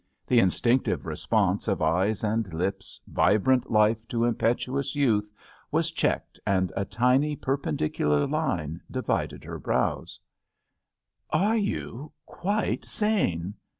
[0.25, 5.31] The in stinctive response of eyes and lips, vibrant life to impetuous youth,
[5.69, 10.19] was checked and a tiny, perpendicular line divided her brows:
[11.29, 13.53] "Are you quite sane?"